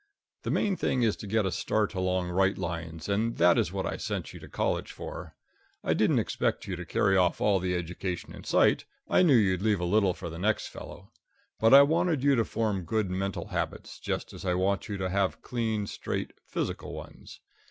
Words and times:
The 0.41 0.49
main 0.49 0.75
thing 0.75 1.03
is 1.03 1.15
to 1.17 1.27
get 1.27 1.45
a 1.45 1.51
start 1.51 1.93
along 1.93 2.29
right 2.31 2.57
lines, 2.57 3.07
and 3.07 3.37
that 3.37 3.59
is 3.59 3.71
what 3.71 3.85
I 3.85 3.97
sent 3.97 4.33
you 4.33 4.39
to 4.39 4.49
college 4.49 4.91
for. 4.91 5.35
I 5.83 5.93
didn't 5.93 6.17
expect 6.17 6.65
you 6.65 6.75
to 6.75 6.85
carry 6.87 7.15
off 7.15 7.39
all 7.39 7.59
the 7.59 7.75
education 7.75 8.33
in 8.33 8.43
sight 8.43 8.85
I 9.07 9.21
knew 9.21 9.35
you'd 9.35 9.61
leave 9.61 9.79
a 9.79 9.85
little 9.85 10.15
for 10.15 10.31
the 10.31 10.39
next 10.39 10.69
fellow. 10.69 11.11
But 11.59 11.75
I 11.75 11.83
wanted 11.83 12.23
you 12.23 12.33
to 12.33 12.43
form 12.45 12.81
good 12.83 13.11
mental 13.11 13.49
habits, 13.49 13.99
just 13.99 14.33
as 14.33 14.43
I 14.43 14.55
want 14.55 14.89
you 14.89 14.97
to 14.97 15.09
have 15.11 15.43
clean, 15.43 15.85
straight 15.85 16.31
physical 16.47 16.93
ones. 16.95 17.39